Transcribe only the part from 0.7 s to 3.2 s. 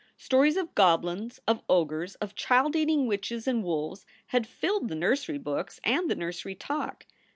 goblins, of ogres, of child eating